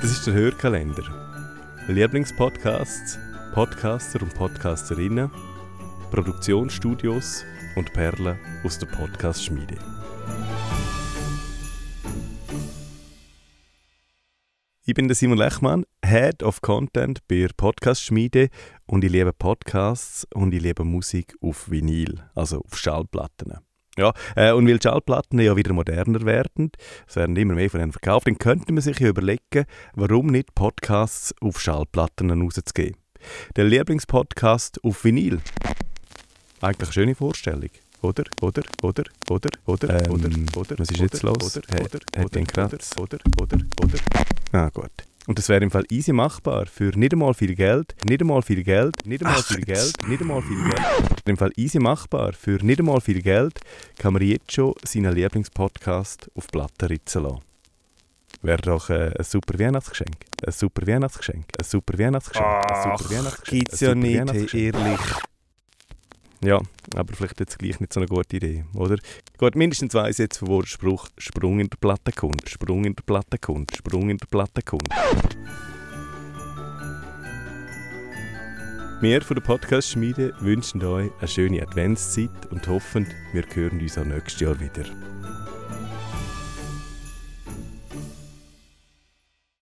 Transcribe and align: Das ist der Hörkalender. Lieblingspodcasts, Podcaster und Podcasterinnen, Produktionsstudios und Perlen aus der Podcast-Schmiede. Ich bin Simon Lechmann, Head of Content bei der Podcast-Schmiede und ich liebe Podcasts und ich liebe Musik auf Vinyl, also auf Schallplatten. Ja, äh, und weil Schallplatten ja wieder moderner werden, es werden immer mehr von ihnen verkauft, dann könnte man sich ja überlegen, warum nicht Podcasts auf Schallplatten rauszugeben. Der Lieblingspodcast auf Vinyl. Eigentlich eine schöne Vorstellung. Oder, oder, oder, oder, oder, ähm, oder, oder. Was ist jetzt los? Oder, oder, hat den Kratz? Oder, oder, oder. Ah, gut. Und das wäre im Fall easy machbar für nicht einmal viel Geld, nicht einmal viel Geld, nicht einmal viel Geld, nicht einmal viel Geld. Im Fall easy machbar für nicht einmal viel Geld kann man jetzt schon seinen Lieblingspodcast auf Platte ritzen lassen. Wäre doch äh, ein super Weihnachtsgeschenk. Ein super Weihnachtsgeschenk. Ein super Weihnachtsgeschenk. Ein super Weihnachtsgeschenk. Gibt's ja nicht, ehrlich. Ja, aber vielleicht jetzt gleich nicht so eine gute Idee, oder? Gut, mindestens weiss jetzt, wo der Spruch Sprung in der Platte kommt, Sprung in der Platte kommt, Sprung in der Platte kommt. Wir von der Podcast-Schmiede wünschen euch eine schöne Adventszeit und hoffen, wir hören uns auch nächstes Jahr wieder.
Das 0.00 0.12
ist 0.12 0.26
der 0.26 0.32
Hörkalender. 0.32 1.02
Lieblingspodcasts, 1.86 3.18
Podcaster 3.52 4.22
und 4.22 4.34
Podcasterinnen, 4.34 5.30
Produktionsstudios 6.10 7.44
und 7.76 7.92
Perlen 7.92 8.38
aus 8.64 8.78
der 8.78 8.86
Podcast-Schmiede. 8.86 9.76
Ich 14.86 14.94
bin 14.94 15.12
Simon 15.12 15.36
Lechmann, 15.36 15.84
Head 16.02 16.42
of 16.44 16.62
Content 16.62 17.18
bei 17.28 17.40
der 17.40 17.50
Podcast-Schmiede 17.54 18.48
und 18.86 19.04
ich 19.04 19.12
liebe 19.12 19.34
Podcasts 19.34 20.26
und 20.32 20.54
ich 20.54 20.62
liebe 20.62 20.82
Musik 20.82 21.34
auf 21.42 21.70
Vinyl, 21.70 22.22
also 22.34 22.62
auf 22.62 22.78
Schallplatten. 22.78 23.58
Ja, 23.98 24.12
äh, 24.36 24.52
und 24.52 24.68
weil 24.68 24.80
Schallplatten 24.80 25.40
ja 25.40 25.56
wieder 25.56 25.72
moderner 25.72 26.22
werden, 26.22 26.70
es 27.08 27.16
werden 27.16 27.36
immer 27.36 27.54
mehr 27.54 27.68
von 27.68 27.80
ihnen 27.80 27.92
verkauft, 27.92 28.28
dann 28.28 28.38
könnte 28.38 28.72
man 28.72 28.82
sich 28.82 28.98
ja 29.00 29.08
überlegen, 29.08 29.64
warum 29.94 30.28
nicht 30.28 30.54
Podcasts 30.54 31.34
auf 31.40 31.60
Schallplatten 31.60 32.30
rauszugeben. 32.30 32.96
Der 33.56 33.64
Lieblingspodcast 33.64 34.82
auf 34.84 35.04
Vinyl. 35.04 35.40
Eigentlich 36.60 36.88
eine 36.88 36.92
schöne 36.92 37.14
Vorstellung. 37.14 37.70
Oder, 38.02 38.24
oder, 38.40 38.62
oder, 38.82 39.04
oder, 39.28 39.50
oder, 39.66 40.06
ähm, 40.06 40.12
oder, 40.12 40.28
oder. 40.56 40.78
Was 40.78 40.90
ist 40.90 41.00
jetzt 41.00 41.22
los? 41.22 41.56
Oder, 41.56 41.80
oder, 41.80 42.00
hat 42.16 42.34
den 42.34 42.46
Kratz? 42.46 42.92
Oder, 42.98 43.18
oder, 43.40 43.58
oder. 43.82 43.98
Ah, 44.52 44.70
gut. 44.70 45.09
Und 45.30 45.38
das 45.38 45.48
wäre 45.48 45.62
im 45.62 45.70
Fall 45.70 45.84
easy 45.90 46.12
machbar 46.12 46.66
für 46.66 46.90
nicht 46.98 47.12
einmal 47.12 47.34
viel 47.34 47.54
Geld, 47.54 47.94
nicht 48.04 48.20
einmal 48.20 48.42
viel 48.42 48.64
Geld, 48.64 49.06
nicht 49.06 49.24
einmal 49.24 49.40
viel 49.40 49.60
Geld, 49.60 49.92
nicht 50.08 50.22
einmal 50.22 50.42
viel 50.42 50.60
Geld. 50.60 50.82
Im 51.24 51.36
Fall 51.36 51.52
easy 51.54 51.78
machbar 51.78 52.32
für 52.32 52.58
nicht 52.64 52.80
einmal 52.80 53.00
viel 53.00 53.22
Geld 53.22 53.60
kann 53.96 54.12
man 54.12 54.22
jetzt 54.22 54.50
schon 54.50 54.74
seinen 54.84 55.14
Lieblingspodcast 55.14 56.32
auf 56.34 56.48
Platte 56.48 56.90
ritzen 56.90 57.22
lassen. 57.22 57.42
Wäre 58.42 58.60
doch 58.60 58.90
äh, 58.90 59.14
ein 59.16 59.22
super 59.22 59.56
Weihnachtsgeschenk. 59.56 60.16
Ein 60.44 60.52
super 60.52 60.84
Weihnachtsgeschenk. 60.84 61.44
Ein 61.56 61.64
super 61.64 61.96
Weihnachtsgeschenk. 61.96 62.46
Ein 62.46 62.98
super 62.98 63.14
Weihnachtsgeschenk. 63.14 63.64
Gibt's 63.68 63.80
ja 63.80 63.94
nicht, 63.94 64.52
ehrlich. 64.52 65.00
Ja, 66.42 66.58
aber 66.94 67.14
vielleicht 67.14 67.38
jetzt 67.38 67.58
gleich 67.58 67.80
nicht 67.80 67.92
so 67.92 68.00
eine 68.00 68.08
gute 68.08 68.36
Idee, 68.36 68.64
oder? 68.72 68.96
Gut, 69.36 69.56
mindestens 69.56 69.92
weiss 69.92 70.16
jetzt, 70.16 70.40
wo 70.40 70.62
der 70.62 70.68
Spruch 70.68 71.08
Sprung 71.18 71.60
in 71.60 71.68
der 71.68 71.76
Platte 71.76 72.12
kommt, 72.12 72.48
Sprung 72.48 72.84
in 72.84 72.96
der 72.96 73.02
Platte 73.02 73.36
kommt, 73.38 73.76
Sprung 73.76 74.08
in 74.08 74.16
der 74.16 74.26
Platte 74.26 74.62
kommt. 74.62 74.88
Wir 79.02 79.22
von 79.22 79.34
der 79.34 79.42
Podcast-Schmiede 79.42 80.34
wünschen 80.40 80.82
euch 80.84 81.10
eine 81.18 81.28
schöne 81.28 81.62
Adventszeit 81.62 82.46
und 82.50 82.66
hoffen, 82.68 83.06
wir 83.32 83.44
hören 83.54 83.80
uns 83.80 83.98
auch 83.98 84.04
nächstes 84.04 84.40
Jahr 84.40 84.60
wieder. 84.60 84.84